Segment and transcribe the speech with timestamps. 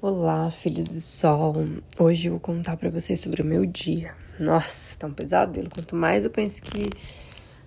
[0.00, 1.56] Olá, filhos do sol.
[1.98, 4.14] Hoje eu vou contar para vocês sobre o meu dia.
[4.38, 5.68] Nossa, tá um pesadelo.
[5.68, 6.88] Quanto mais eu penso que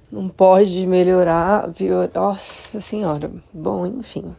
[0.09, 1.97] não pode melhorar, viu?
[2.15, 3.29] Nossa senhora.
[3.53, 4.33] Bom, enfim.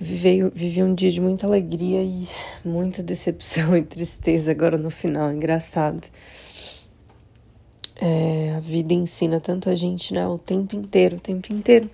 [0.00, 2.28] Eu vivi, vivi um dia de muita alegria e
[2.64, 5.32] muita decepção e tristeza agora no final.
[5.32, 6.06] Engraçado.
[7.96, 10.24] É, a vida ensina tanto a gente, né?
[10.28, 11.90] O tempo inteiro, o tempo inteiro.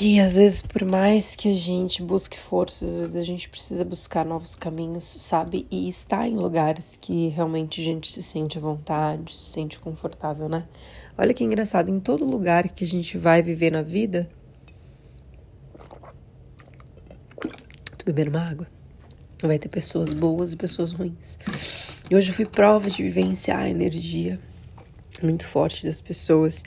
[0.00, 3.84] E às vezes, por mais que a gente busque forças, às vezes a gente precisa
[3.84, 5.68] buscar novos caminhos, sabe?
[5.70, 10.48] E estar em lugares que realmente a gente se sente à vontade, se sente confortável,
[10.48, 10.66] né?
[11.16, 14.28] Olha que engraçado, em todo lugar que a gente vai viver na vida.
[17.96, 18.66] Tô bebendo uma água.
[19.40, 21.38] Vai ter pessoas boas e pessoas ruins.
[22.10, 24.40] E hoje eu fui prova de vivenciar a energia
[25.22, 26.64] muito forte das pessoas.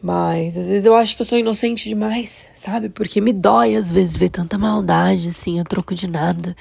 [0.00, 2.88] Mas às vezes eu acho que eu sou inocente demais, sabe?
[2.88, 6.54] Porque me dói às vezes ver tanta maldade assim a troco de nada.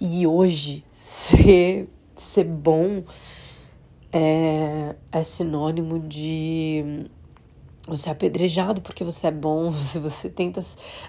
[0.00, 3.04] E hoje ser, ser bom
[4.12, 7.06] é, é sinônimo de
[7.88, 10.60] você é apedrejado porque você é bom, se você tenta.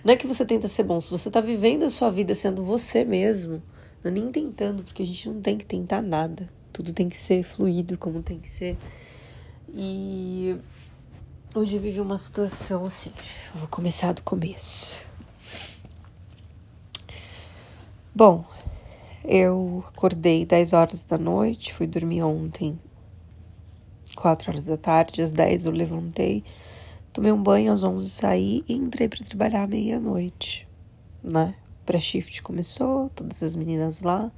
[0.04, 2.64] Não é que você tenta ser bom, se você tá vivendo a sua vida sendo
[2.64, 3.62] você mesmo,
[4.04, 6.50] não é nem tentando, porque a gente não tem que tentar nada.
[6.72, 8.78] Tudo tem que ser fluido como tem que ser.
[9.74, 10.56] E
[11.58, 13.12] Hoje eu vivi uma situação assim.
[13.56, 15.04] Vou começar do começo.
[18.14, 18.46] Bom,
[19.26, 22.80] eu acordei 10 horas da noite, fui dormir ontem
[24.16, 26.44] 4 horas da tarde, às 10 eu levantei,
[27.12, 30.68] tomei um banho, às 11 saí e entrei para trabalhar meia-noite,
[31.24, 31.56] né?
[31.88, 34.32] Pré-shift começou, todas as meninas lá.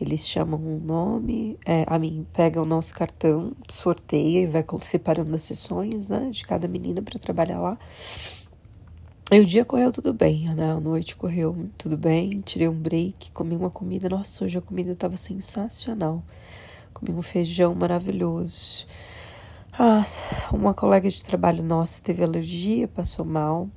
[0.00, 5.34] Eles chamam um nome, é, a mim pega o nosso cartão, sorteia e vai separando
[5.34, 7.78] as sessões, né, de cada menina para trabalhar lá.
[9.30, 10.72] E o dia correu tudo bem, né?
[10.72, 14.08] A noite correu tudo bem, tirei um break, comi uma comida.
[14.08, 16.22] Nossa, hoje a comida estava sensacional.
[16.94, 18.86] Comi um feijão maravilhoso.
[19.70, 20.02] Ah,
[20.50, 23.68] uma colega de trabalho nossa teve alergia, passou mal,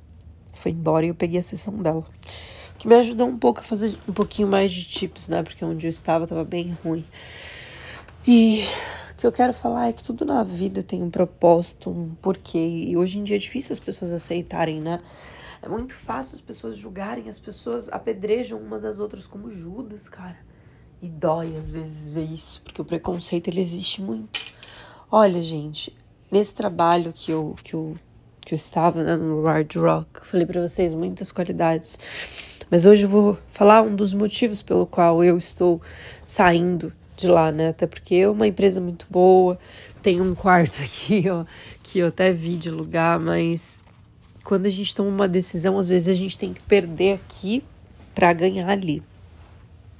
[0.54, 2.02] foi embora e eu peguei a sessão dela
[2.82, 5.40] que me ajudou um pouco a fazer um pouquinho mais de tips, né?
[5.40, 7.04] Porque onde eu estava estava bem ruim.
[8.26, 8.64] E
[9.12, 12.58] o que eu quero falar é que tudo na vida tem um propósito, um porquê.
[12.58, 15.00] E hoje em dia é difícil as pessoas aceitarem, né?
[15.62, 20.38] É muito fácil as pessoas julgarem, as pessoas apedrejam umas às outras como Judas, cara.
[21.00, 24.40] E dói às vezes ver isso, porque o preconceito ele existe muito.
[25.08, 25.96] Olha, gente,
[26.32, 27.96] nesse trabalho que eu que eu
[28.40, 31.96] que eu estava né, no Hard Rock, falei para vocês muitas qualidades
[32.72, 35.78] mas hoje eu vou falar um dos motivos pelo qual eu estou
[36.24, 37.68] saindo de lá, né?
[37.68, 39.58] Até porque é uma empresa muito boa,
[40.02, 41.44] tem um quarto aqui, ó,
[41.82, 43.82] que eu até vi de lugar, mas
[44.42, 47.62] quando a gente toma uma decisão, às vezes a gente tem que perder aqui
[48.14, 49.02] para ganhar ali.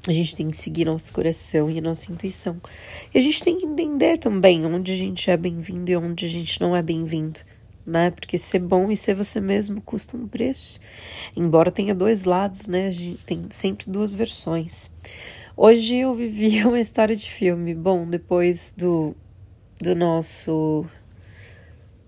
[0.09, 2.57] A gente tem que seguir nosso coração e nossa intuição.
[3.15, 6.29] E a gente tem que entender também onde a gente é bem-vindo e onde a
[6.29, 7.41] gente não é bem-vindo
[7.87, 8.11] né?
[8.11, 10.81] Porque ser bom e ser você mesmo custa um preço.
[11.37, 12.89] Embora tenha dois lados, né?
[12.89, 14.91] A gente tem sempre duas versões.
[15.57, 17.75] Hoje eu vivi uma história de filme.
[17.75, 19.15] Bom, depois do,
[19.81, 20.87] do nosso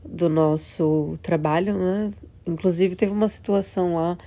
[0.04, 2.10] do nosso trabalho, né?
[2.46, 4.18] Inclusive teve uma situação lá.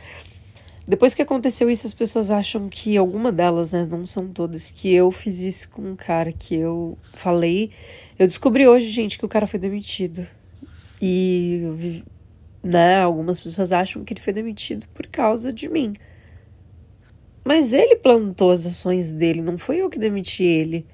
[0.88, 4.90] Depois que aconteceu isso, as pessoas acham que alguma delas, né, não são todas, que
[4.94, 7.72] eu fiz isso com um cara que eu falei.
[8.18, 10.25] Eu descobri hoje, gente, que o cara foi demitido.
[11.02, 12.03] E
[12.63, 15.94] né, algumas pessoas acham que ele foi demitido por causa de mim.
[17.46, 20.86] Mas ele plantou as ações dele, não foi eu que demiti ele.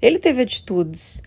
[0.00, 1.22] Ele teve atitudes.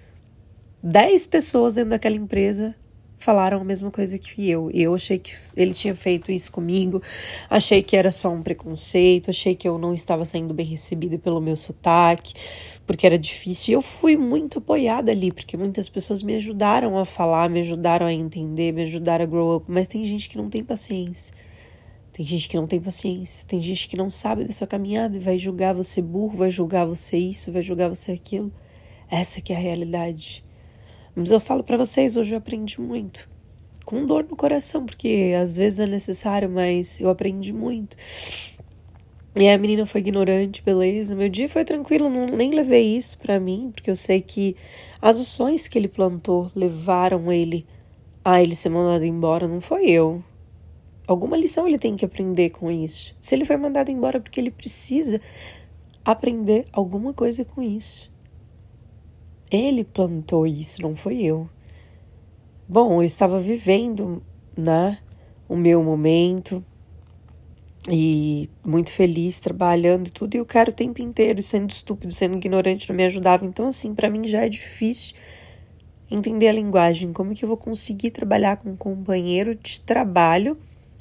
[0.81, 2.75] Dez pessoas dentro daquela empresa
[3.23, 4.69] falaram a mesma coisa que eu.
[4.71, 7.01] Eu achei que ele tinha feito isso comigo,
[7.49, 11.39] achei que era só um preconceito, achei que eu não estava sendo bem recebida pelo
[11.39, 12.33] meu sotaque,
[12.85, 13.71] porque era difícil.
[13.71, 18.07] E eu fui muito apoiada ali, porque muitas pessoas me ajudaram a falar, me ajudaram
[18.07, 21.33] a entender, me ajudaram a grow up, mas tem gente que não tem paciência.
[22.11, 25.19] Tem gente que não tem paciência, tem gente que não sabe da sua caminhada e
[25.19, 28.51] vai julgar você burro, vai julgar você isso, vai julgar você aquilo.
[29.09, 30.43] Essa que é a realidade.
[31.15, 33.29] Mas eu falo para vocês, hoje eu aprendi muito.
[33.85, 37.97] Com dor no coração, porque às vezes é necessário, mas eu aprendi muito.
[39.35, 41.15] E a menina foi ignorante, beleza.
[41.15, 44.55] Meu dia foi tranquilo, não, nem levei isso para mim, porque eu sei que
[45.01, 47.65] as ações que ele plantou levaram ele
[48.23, 50.23] a ele ser mandado embora, não foi eu.
[51.07, 53.15] Alguma lição ele tem que aprender com isso.
[53.19, 55.19] Se ele foi mandado embora porque ele precisa
[56.05, 58.10] aprender alguma coisa com isso.
[59.51, 61.49] Ele plantou isso, não foi eu.
[62.67, 64.23] Bom, eu estava vivendo,
[64.57, 64.97] né,
[65.49, 66.63] o meu momento.
[67.89, 72.87] e muito feliz trabalhando tudo, e o cara o tempo inteiro sendo estúpido, sendo ignorante,
[72.87, 73.45] não me ajudava.
[73.45, 75.15] Então, assim, para mim já é difícil
[76.09, 77.11] entender a linguagem.
[77.13, 80.55] Como que eu vou conseguir trabalhar com um companheiro de trabalho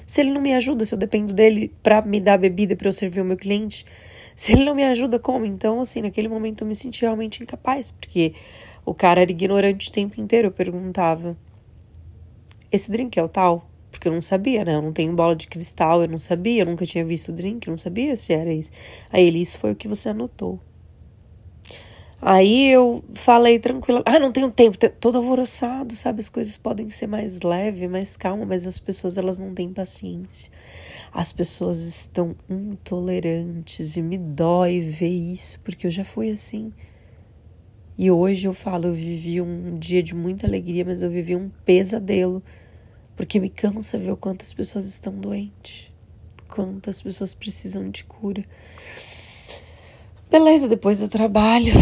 [0.07, 2.93] se ele não me ajuda, se eu dependo dele para me dar bebida para eu
[2.93, 3.85] servir o meu cliente?
[4.35, 5.45] Se ele não me ajuda, como?
[5.45, 8.33] Então, assim, naquele momento eu me senti realmente incapaz, porque
[8.85, 10.47] o cara era ignorante o tempo inteiro.
[10.47, 11.37] Eu perguntava:
[12.71, 13.69] esse drink é o tal?
[13.91, 14.75] Porque eu não sabia, né?
[14.75, 17.67] Eu não tenho bola de cristal, eu não sabia, eu nunca tinha visto o drink,
[17.67, 18.71] eu não sabia se era isso.
[19.11, 20.59] Aí ele, isso foi o que você anotou.
[22.21, 26.19] Aí eu falei tranquila, ah, não tenho tempo, todo alvoroçado, sabe?
[26.19, 30.51] As coisas podem ser mais leve, mais calma, mas as pessoas elas não têm paciência.
[31.11, 36.71] As pessoas estão intolerantes e me dói ver isso, porque eu já fui assim.
[37.97, 41.49] E hoje eu falo, eu vivi um dia de muita alegria, mas eu vivi um
[41.65, 42.43] pesadelo
[43.15, 45.91] porque me cansa ver o quanto as pessoas estão doentes,
[46.47, 48.45] quantas pessoas precisam de cura.
[50.31, 51.73] Beleza, depois do trabalho,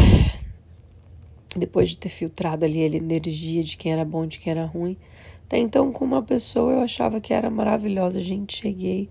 [1.56, 4.98] depois de ter filtrado ali a energia de quem era bom de quem era ruim.
[5.46, 8.20] Até então, com uma pessoa eu achava que era maravilhosa.
[8.20, 9.10] Gente, cheguei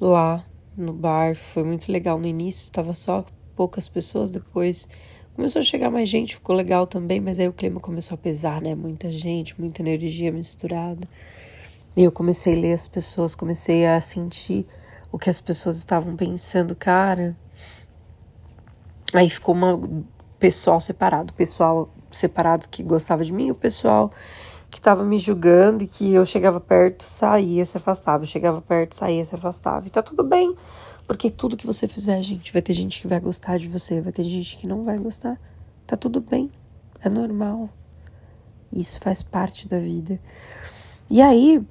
[0.00, 0.44] lá
[0.76, 4.88] no bar, foi muito legal no início, estava só poucas pessoas, depois
[5.34, 8.60] começou a chegar mais gente, ficou legal também, mas aí o clima começou a pesar,
[8.60, 8.74] né?
[8.74, 11.08] Muita gente, muita energia misturada.
[11.96, 14.66] E eu comecei a ler as pessoas, comecei a sentir
[15.12, 17.36] o que as pessoas estavam pensando, cara.
[19.14, 19.80] Aí ficou uma
[20.38, 24.12] pessoal separado, pessoal separado que gostava de mim, o pessoal
[24.70, 28.94] que estava me julgando e que eu chegava perto, saía, se afastava, eu chegava perto,
[28.94, 29.86] saía, se afastava.
[29.86, 30.54] E tá tudo bem,
[31.06, 34.12] porque tudo que você fizer, gente, vai ter gente que vai gostar de você, vai
[34.12, 35.38] ter gente que não vai gostar.
[35.86, 36.50] Tá tudo bem,
[37.00, 37.70] é normal.
[38.70, 40.20] Isso faz parte da vida.
[41.10, 41.64] E aí,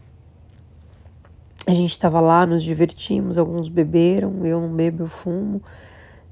[1.68, 5.62] a gente estava lá, nos divertimos, alguns beberam, eu não bebo, eu fumo.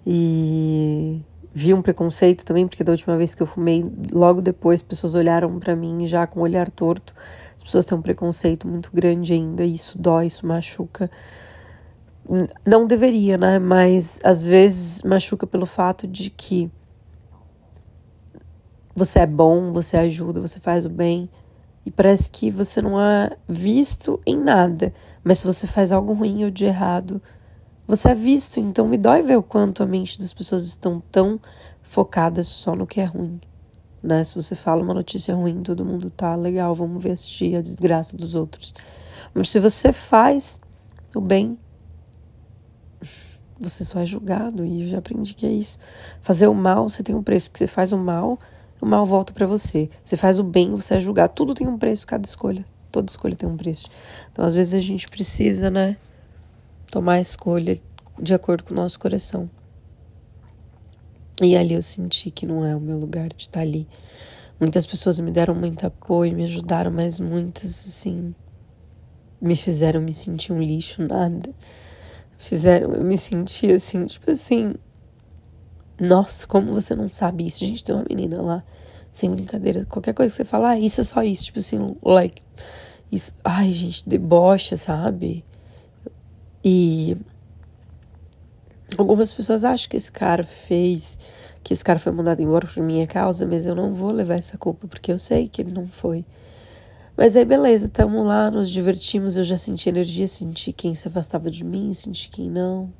[0.07, 1.21] E
[1.57, 3.81] vi um preconceito também, porque da última vez que eu fumei,
[4.11, 7.15] logo depois, pessoas olharam para mim já com o olhar torto.
[7.55, 11.09] As pessoas têm um preconceito muito grande ainda, e isso dói, isso machuca.
[12.67, 13.57] Não deveria, né?
[13.57, 16.69] Mas às vezes machuca pelo fato de que
[18.93, 21.29] você é bom, você ajuda, você faz o bem,
[21.85, 24.93] e parece que você não é visto em nada.
[25.23, 27.21] Mas se você faz algo ruim ou de errado,
[27.87, 28.59] você é visto.
[28.59, 31.39] Então me dói ver o quanto a mente das pessoas estão tão
[31.81, 33.39] focadas só no que é ruim.
[34.01, 34.23] Né?
[34.23, 38.15] Se você fala uma notícia ruim, todo mundo tá legal, vamos ver assistir a desgraça
[38.15, 38.73] dos outros.
[39.33, 40.61] Mas se você faz
[41.15, 41.57] o bem,
[43.59, 44.65] você só é julgado.
[44.65, 45.77] E eu já aprendi que é isso.
[46.21, 48.39] Fazer o mal, você tem um preço, porque você faz o mal
[48.85, 49.89] o mal volta para você.
[50.03, 51.33] Você faz o bem, você é julgado.
[51.33, 52.65] Tudo tem um preço, cada escolha.
[52.91, 53.89] Toda escolha tem um preço.
[54.31, 55.97] Então, às vezes, a gente precisa, né,
[56.95, 57.77] tomar a escolha
[58.17, 59.49] de acordo com o nosso coração.
[61.41, 63.85] E ali eu senti que não é o meu lugar de estar ali.
[64.57, 68.33] Muitas pessoas me deram muito apoio, me ajudaram, mas muitas, assim,
[69.41, 71.53] me fizeram me sentir um lixo, nada.
[72.37, 74.73] Fizeram eu me sentir assim, tipo assim,
[75.99, 77.59] nossa, como você não sabe isso?
[77.59, 78.63] Gente, tem uma menina lá,
[79.11, 79.83] sem brincadeira.
[79.83, 81.43] Qualquer coisa que você fala, ah, isso é só isso.
[81.43, 82.41] Tipo assim, like.
[83.11, 85.43] Isso, ai, gente, debocha, sabe?
[86.67, 87.15] E
[88.97, 91.19] algumas pessoas acham que esse cara fez,
[91.63, 94.57] que esse cara foi mandado embora por minha causa, mas eu não vou levar essa
[94.57, 96.25] culpa, porque eu sei que ele não foi.
[97.15, 101.51] Mas aí, beleza, tamo lá, nos divertimos, eu já senti energia, senti quem se afastava
[101.51, 102.91] de mim, senti quem não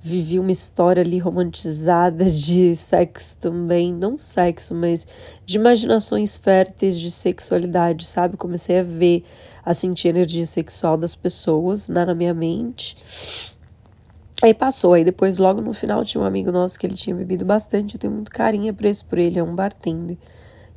[0.00, 5.06] vivi uma história ali romantizada de sexo também, não sexo, mas
[5.44, 8.36] de imaginações férteis de sexualidade, sabe?
[8.36, 9.22] Comecei a ver,
[9.62, 12.96] a sentir a energia sexual das pessoas né, na minha mente.
[14.42, 17.44] Aí passou, aí depois, logo no final, tinha um amigo nosso que ele tinha bebido
[17.44, 20.16] bastante, eu tenho muito carinho e por ele, é um bartender.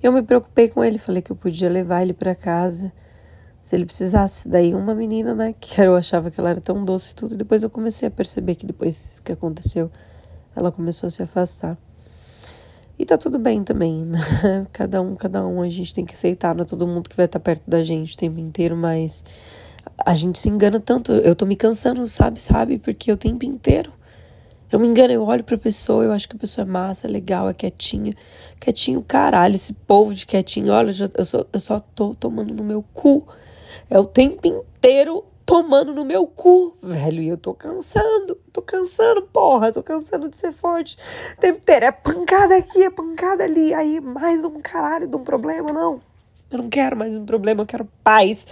[0.02, 2.92] Eu me preocupei com ele, falei que eu podia levar ele para casa
[3.64, 4.48] se ele precisasse.
[4.48, 7.38] Daí uma menina, né, que eu achava que ela era tão doce e tudo, e
[7.38, 9.90] depois eu comecei a perceber que depois que aconteceu,
[10.56, 11.78] ela começou a se afastar.
[13.00, 14.20] E tá tudo bem também, né?
[14.72, 17.26] Cada um, cada um, a gente tem que aceitar, não é todo mundo que vai
[17.26, 19.26] estar perto da gente o tempo inteiro, mas
[19.98, 21.12] a gente se engana tanto.
[21.12, 22.78] Eu tô me cansando, sabe, sabe?
[22.78, 23.92] Porque o tempo inteiro
[24.74, 27.10] eu me engano, eu olho pra pessoa, eu acho que a pessoa é massa, é
[27.10, 28.16] legal, é quietinha.
[28.60, 32.84] Quietinho, caralho, esse povo de quietinho, olha, eu, só, eu só tô tomando no meu
[32.92, 33.24] cu
[33.90, 37.22] é o tempo inteiro tomando no meu cu, velho.
[37.22, 40.98] E eu tô cansando, tô cansando, porra, tô cansando de ser forte.
[41.38, 43.74] O tempo inteiro é pancada aqui, é pancada ali.
[43.74, 46.02] Aí mais um caralho de um problema, não.
[46.50, 48.46] Eu não quero mais um problema, eu quero paz.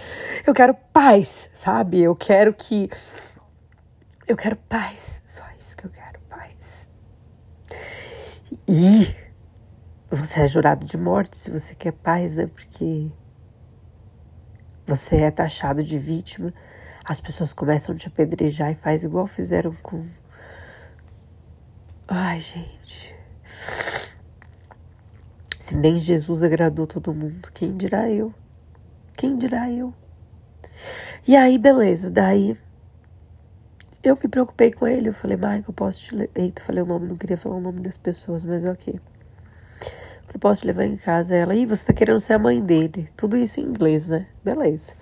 [0.46, 2.00] Eu quero paz, sabe?
[2.02, 2.88] Eu quero que
[4.26, 6.88] Eu quero paz, só isso que eu quero, paz.
[8.68, 9.14] E
[10.10, 12.46] você é jurado de morte se você quer paz, né?
[12.46, 13.10] Porque
[14.86, 16.52] você é taxado de vítima,
[17.04, 20.06] as pessoas começam a te apedrejar e faz igual fizeram com.
[22.06, 23.14] Ai, gente.
[25.58, 28.34] Se nem Jesus agradou todo mundo, quem dirá eu?
[29.16, 29.94] Quem dirá eu?
[31.26, 32.58] E aí, beleza, daí
[34.02, 35.08] eu me preocupei com ele.
[35.08, 36.30] Eu falei, Michael, posso te.
[36.34, 39.00] Eita, falei o nome, não queria falar o nome das pessoas, mas ok.
[40.32, 41.34] Eu posso te levar em casa.
[41.34, 43.08] Ela, e você tá querendo ser a mãe dele.
[43.16, 44.26] Tudo isso em inglês, né?
[44.44, 44.94] Beleza.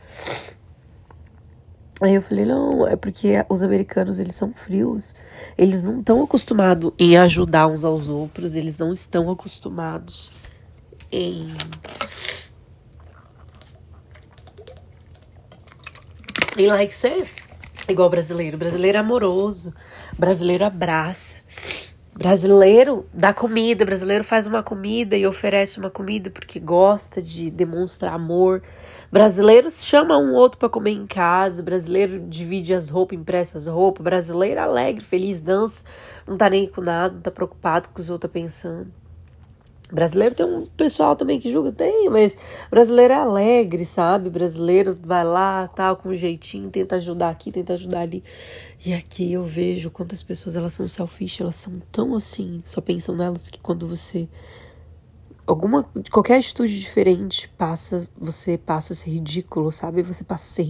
[2.01, 5.15] Aí eu falei, não, é porque os americanos, eles são frios.
[5.57, 8.55] Eles não estão acostumados em ajudar uns aos outros.
[8.55, 10.33] Eles não estão acostumados
[11.13, 11.55] em...
[16.59, 17.27] Em like ser
[17.89, 18.57] igual brasileiro.
[18.57, 19.75] Brasileiro é amoroso.
[20.19, 21.39] Brasileiro abraça.
[22.21, 28.12] Brasileiro dá comida, brasileiro faz uma comida e oferece uma comida porque gosta de demonstrar
[28.12, 28.62] amor.
[29.11, 34.05] Brasileiro chama um outro para comer em casa, brasileiro divide as roupas, empresta as roupas,
[34.05, 35.83] brasileiro alegre, feliz, dança,
[36.29, 39.00] não tá nem com nada, não tá preocupado com o que os outros tá pensando.
[39.93, 42.37] Brasileiro tem um pessoal também que julga, tem, mas
[42.71, 44.31] brasileiro é alegre, sabe?
[44.31, 48.23] Brasileiro vai lá, tal, com um jeitinho, tenta ajudar aqui, tenta ajudar ali.
[48.85, 53.17] E aqui eu vejo quantas pessoas elas são selfish, elas são tão assim, só pensam
[53.17, 54.29] nelas que quando você
[55.47, 60.03] alguma qualquer atitude diferente passa, você passa a ser ridículo, sabe?
[60.03, 60.69] Você passa a ser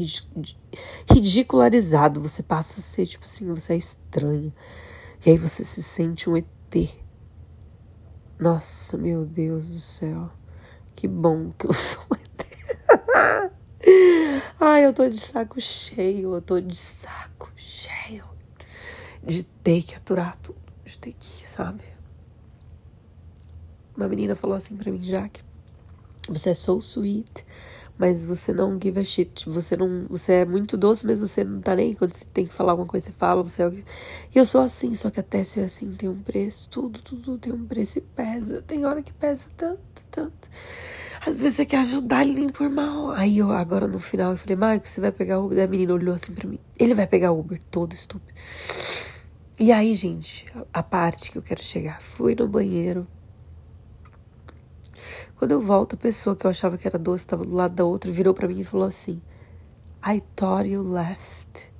[1.12, 4.53] ridicularizado, você passa a ser tipo assim, você é estranho.
[5.25, 6.47] E aí você se sente um ET
[8.40, 10.30] nossa, meu Deus do céu.
[10.94, 12.11] Que bom que eu sou
[14.59, 18.25] Ai, eu tô de saco cheio, eu tô de saco cheio
[19.23, 21.82] de ter que aturar tudo, de ter que, sabe?
[23.97, 25.42] Uma menina falou assim pra mim, Jaque,
[26.28, 27.44] você é so sweet,
[28.00, 29.47] mas você não give a shit.
[29.47, 32.54] Você não, você é muito doce, mas você não tá nem quando você tem que
[32.54, 33.71] falar alguma coisa, você fala, você é
[34.35, 37.52] E eu sou assim, só que até ser assim tem um preço, tudo, tudo tem
[37.52, 38.62] um preço e pesa.
[38.62, 40.49] Tem hora que pesa tanto, tanto.
[41.26, 43.11] Às vezes você quer ajudar ele nem por mal.
[43.11, 45.62] Aí eu, agora no final, eu falei, Marco, você vai pegar o Uber?
[45.62, 46.59] a menina olhou assim pra mim.
[46.78, 48.33] Ele vai pegar o Uber, todo estúpido.
[49.59, 52.00] E aí, gente, a parte que eu quero chegar.
[52.00, 53.07] Fui no banheiro,
[55.37, 57.85] quando eu volto, a pessoa que eu achava que era doce estava do lado da
[57.85, 59.21] outra, virou para mim e falou assim:
[60.07, 61.71] I thought you left.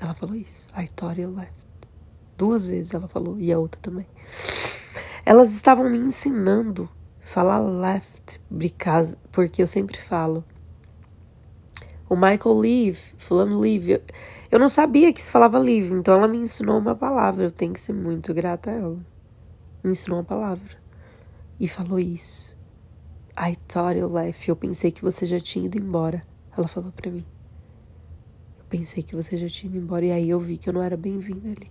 [0.00, 0.68] Ela falou isso.
[0.76, 1.66] I thought you left.
[2.36, 4.06] Duas vezes ela falou, e a outra também.
[5.24, 6.88] Elas estavam me ensinando
[7.22, 10.44] a falar left, because, porque eu sempre falo.
[12.08, 13.92] O Michael leave, fulano leave.
[13.92, 14.02] Eu,
[14.50, 17.44] eu não sabia que se falava leave, então ela me ensinou uma palavra.
[17.44, 18.98] Eu tenho que ser muito grata a ela.
[19.84, 20.81] Me ensinou uma palavra
[21.58, 22.52] e falou isso.
[23.38, 24.48] I thought you left.
[24.48, 26.22] Eu pensei que você já tinha ido embora.
[26.56, 27.24] Ela falou para mim.
[28.58, 30.04] Eu pensei que você já tinha ido embora.
[30.04, 31.70] E aí eu vi que eu não era bem-vinda ali.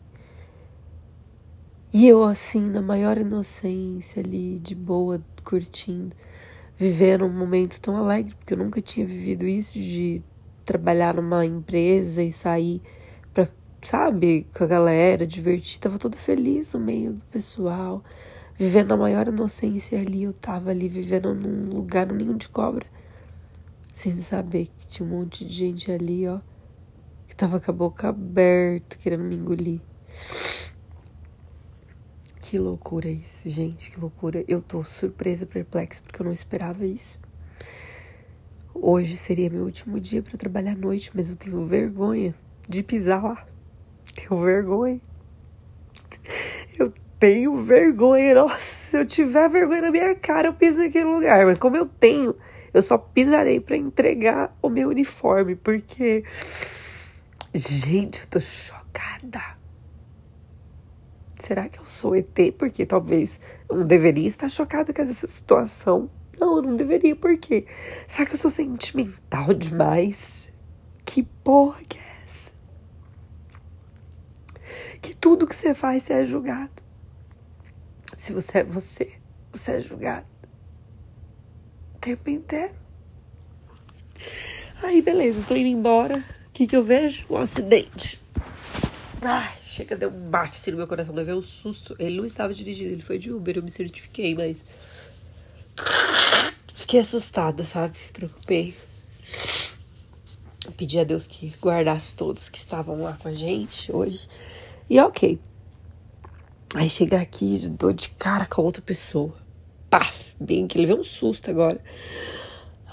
[1.93, 6.15] E eu, assim, na maior inocência ali, de boa, curtindo,
[6.77, 10.23] vivendo um momento tão alegre, porque eu nunca tinha vivido isso de
[10.63, 12.81] trabalhar numa empresa e sair
[13.33, 13.45] pra,
[13.81, 15.81] sabe, com a galera, divertir.
[15.81, 18.01] Tava toda feliz no meio do pessoal
[18.57, 20.23] vivendo a maior inocência ali.
[20.23, 22.85] Eu tava ali vivendo num lugar ninho de cobra,
[23.93, 26.39] sem saber que tinha um monte de gente ali, ó,
[27.27, 29.81] que tava com a boca aberta, querendo me engolir.
[32.39, 34.43] Que loucura isso, gente, que loucura.
[34.47, 37.17] Eu tô surpresa, perplexa, porque eu não esperava isso.
[38.73, 42.35] Hoje seria meu último dia para trabalhar à noite, mas eu tenho vergonha
[42.67, 43.47] de pisar lá.
[44.15, 44.99] Tenho vergonha.
[47.21, 48.33] Tenho vergonha.
[48.33, 51.45] Nossa, se eu tiver vergonha na minha cara, eu piso naquele lugar.
[51.45, 52.35] Mas como eu tenho,
[52.73, 55.55] eu só pisarei para entregar o meu uniforme.
[55.55, 56.23] Porque.
[57.53, 59.39] Gente, eu tô chocada.
[61.37, 62.35] Será que eu sou ET?
[62.57, 66.09] Porque talvez eu não deveria estar chocada com essa situação.
[66.39, 67.67] Não, eu não deveria, por quê?
[68.07, 70.51] Será que eu sou sentimental demais?
[71.05, 72.51] Que porra que é essa?
[74.99, 76.81] Que tudo que você faz você é julgado.
[78.21, 79.13] Se você é você,
[79.51, 80.27] você é julgado
[81.95, 82.75] o tempo inteiro.
[84.83, 86.17] Aí, beleza, tô indo embora.
[86.17, 87.25] O que, que eu vejo?
[87.31, 88.21] Um acidente.
[89.23, 91.95] Ai, chega, deu um bate assim no meu coração, levei um susto.
[91.97, 94.63] Ele não estava dirigindo, ele foi de Uber, eu me certifiquei, mas.
[96.75, 97.97] Fiquei assustada, sabe?
[98.13, 98.77] Preocupei.
[100.77, 104.27] Pedi a Deus que guardasse todos que estavam lá com a gente hoje.
[104.87, 105.39] E ok.
[106.73, 109.33] Aí chega aqui, dou de cara com a outra pessoa.
[109.89, 110.33] Paf!
[110.39, 111.79] Bem que levei um susto agora.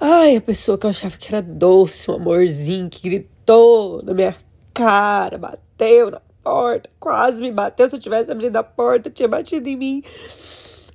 [0.01, 4.37] Ai, a pessoa que eu achava que era doce, um amorzinho, que gritou na minha
[4.75, 7.89] cara, bateu na porta, quase me bateu.
[7.89, 10.03] Se eu tivesse abrido a porta, tinha batido em mim.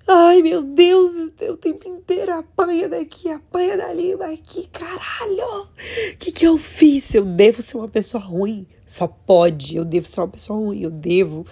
[0.06, 1.12] Ai, meu Deus,
[1.50, 5.70] o tempo inteiro apanha daqui, apanha dali, mas que caralho!
[6.14, 7.16] O que, que eu fiz?
[7.16, 8.68] Eu devo ser uma pessoa ruim.
[8.86, 11.46] Só pode, eu devo ser uma pessoa ruim, eu devo.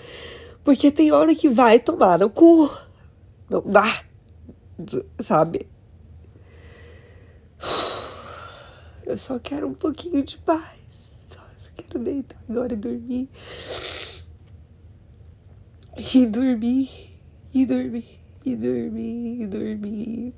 [0.64, 2.70] Porque tem hora que vai tomar no cu.
[3.50, 4.04] Não dá.
[5.20, 5.68] Sabe?
[9.06, 10.80] Eu só quero um pouquinho de paz.
[10.90, 13.30] Só, só quero deitar agora e dormir.
[15.98, 16.90] E dormir.
[17.54, 18.20] E dormir.
[18.46, 19.42] E dormir.
[19.42, 20.34] E dormir.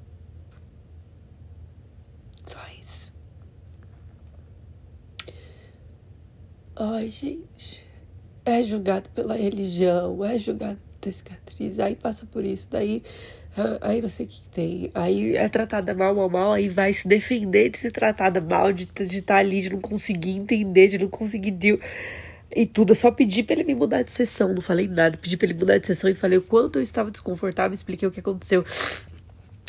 [2.45, 3.13] Só isso.
[6.75, 7.92] Ai, gente
[8.45, 13.03] é julgado pela religião, é julgado ter cicatriz, aí passa por isso, daí
[13.55, 16.69] ah, aí não sei o que, que, tem, aí é tratada mal, mal, mal, aí
[16.69, 20.87] vai se defender de ser tratada mal, de estar tá ali, de não conseguir entender,
[20.87, 21.51] de não conseguir.
[21.51, 21.79] De...
[22.55, 25.37] E tudo, eu só pedi pra ele me mudar de sessão, não falei nada, pedi
[25.37, 28.19] pra ele mudar de sessão e falei o quanto eu estava desconfortável, expliquei o que
[28.21, 28.65] aconteceu.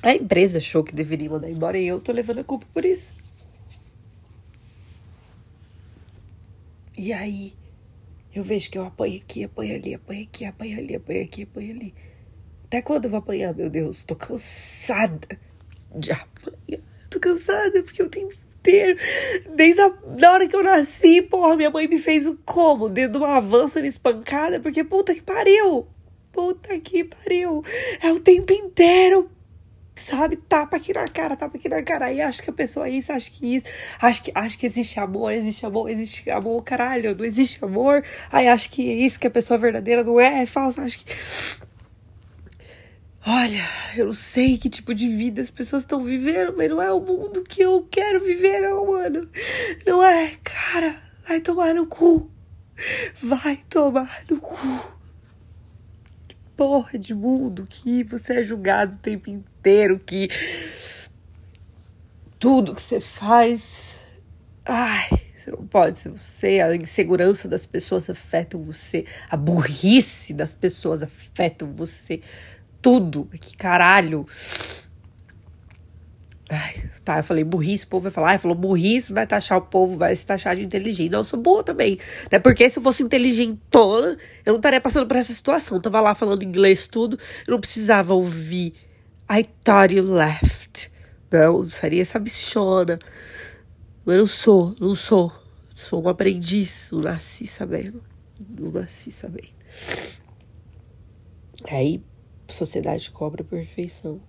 [0.02, 3.12] A empresa achou que deveria mandar embora e eu tô levando a culpa por isso.
[6.96, 7.52] E aí,
[8.34, 11.70] eu vejo que eu apanho aqui, apanho ali, apanho aqui, apanho ali, apanho aqui, apanho
[11.70, 11.94] ali.
[12.64, 14.02] Até quando eu vou apanhar, meu Deus?
[14.02, 15.38] Tô cansada
[15.94, 16.80] de apanhar.
[17.08, 18.98] Tô cansada porque o tempo inteiro,
[19.54, 22.88] desde a da hora que eu nasci, porra, minha mãe me fez o como?
[22.88, 25.86] Dentro de uma avança espancada, porque puta que pariu!
[26.32, 27.62] Puta que pariu!
[28.02, 29.30] É o tempo inteiro,
[29.94, 30.36] sabe?
[30.36, 32.06] Tapa aqui na cara, tapa aqui na cara.
[32.06, 33.66] Aí acho que a pessoa é isso, acho que isso.
[34.00, 38.04] Acho que, acho que existe amor, existe amor, existe amor, caralho, não existe amor.
[38.30, 40.82] Aí acho que é isso que a pessoa verdadeira não é, é falsa.
[40.82, 41.12] Acho que.
[43.26, 43.64] Olha,
[43.96, 47.00] eu não sei que tipo de vida as pessoas estão vivendo, mas não é o
[47.00, 49.26] mundo que eu quero viver, não, mano.
[49.86, 51.02] Não é, cara.
[51.26, 52.30] Vai tomar no cu.
[53.22, 54.93] Vai tomar no cu
[56.56, 60.28] porra de mundo que você é julgado o tempo inteiro, que
[62.38, 64.20] tudo que você faz.
[64.64, 70.56] Ai, você não pode ser você, a insegurança das pessoas afeta você, a burrice das
[70.56, 72.20] pessoas afeta você,
[72.80, 73.26] tudo.
[73.40, 74.26] Que caralho.
[76.50, 79.62] Ai, tá, eu falei burrice, o povo vai falar, ai, falou burrice, vai taxar o
[79.62, 81.10] povo, vai se taxar de inteligente.
[81.10, 81.98] Não, eu sou boa também.
[82.30, 82.38] Né?
[82.38, 85.78] Porque se eu fosse inteligentona, eu não estaria passando por essa situação.
[85.78, 88.74] Eu tava lá falando inglês tudo, eu não precisava ouvir
[89.30, 90.90] I thought you left.
[91.30, 92.98] Não, seria essa bichona.
[94.04, 95.32] Mas não sou, não sou.
[95.74, 98.04] Sou um aprendiz, não nasci sabendo.
[98.38, 99.52] Não nasci sabendo.
[101.64, 102.02] Aí,
[102.48, 104.20] sociedade cobra perfeição.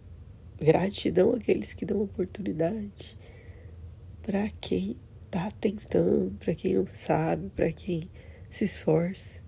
[0.59, 3.17] Gratidão àqueles que dão oportunidade
[4.21, 4.95] para quem
[5.29, 8.09] tá tentando, para quem não sabe, para quem
[8.49, 9.39] se esforça.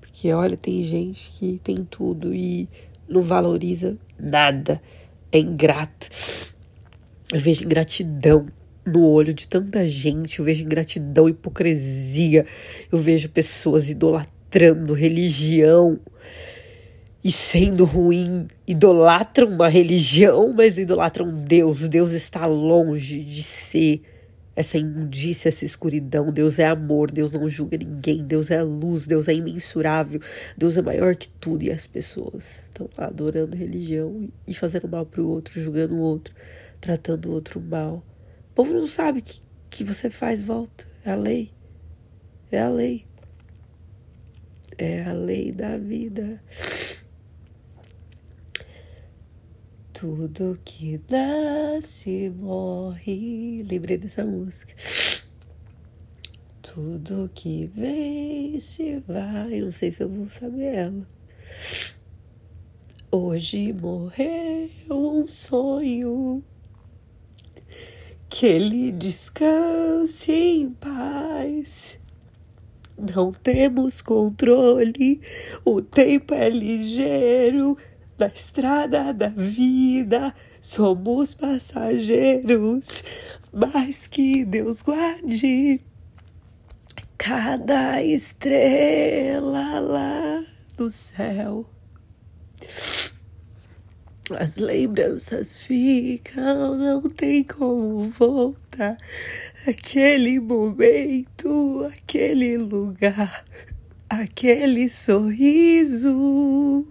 [0.00, 2.68] Porque olha, tem gente que tem tudo e
[3.08, 4.82] não valoriza nada,
[5.32, 6.08] é ingrata.
[7.32, 8.46] Eu vejo ingratidão
[8.84, 12.44] no olho de tanta gente, eu vejo ingratidão, hipocrisia,
[12.90, 15.98] eu vejo pessoas idolatrando religião
[17.22, 21.88] e sendo ruim, idolatram uma religião, mas idolatram Deus.
[21.88, 24.02] Deus está longe de ser
[24.56, 26.32] essa imundícia, essa escuridão.
[26.32, 30.20] Deus é amor, Deus não julga ninguém, Deus é luz, Deus é imensurável,
[30.56, 31.62] Deus é maior que tudo.
[31.62, 36.00] E as pessoas estão lá adorando religião e fazendo mal para o outro, julgando o
[36.00, 36.34] outro,
[36.80, 38.02] tratando o outro mal.
[38.50, 40.86] O povo não sabe que que você faz volta.
[41.04, 41.52] É a lei.
[42.50, 43.06] É a lei.
[44.76, 46.42] É a lei da vida.
[50.00, 53.62] Tudo que nasce morre.
[53.68, 54.74] Lembrei dessa música.
[56.62, 59.60] Tudo que vem se vai.
[59.60, 61.06] Não sei se eu vou saber ela.
[63.10, 66.42] Hoje morreu um sonho.
[68.30, 72.00] Que ele descanse em paz.
[72.98, 75.20] Não temos controle,
[75.64, 77.76] o tempo é ligeiro
[78.20, 83.02] na estrada da vida somos passageiros,
[83.50, 85.80] mas que Deus guarde
[87.16, 90.44] cada estrela lá
[90.76, 91.64] do céu.
[94.38, 98.98] As lembranças ficam, não tem como voltar.
[99.66, 103.44] Aquele momento, aquele lugar,
[104.10, 106.86] aquele sorriso.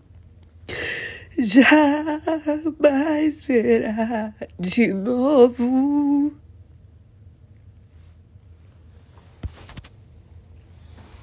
[1.42, 6.34] Jamais verá de novo.